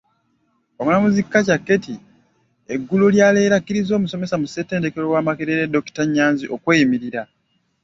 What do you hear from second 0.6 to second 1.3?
Omulamuzi